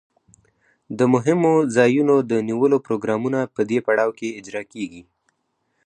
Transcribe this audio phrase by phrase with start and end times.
[0.97, 5.03] د مهمو ځایونو د نیولو پروګرامونه په دې پړاو کې اجرا کیږي.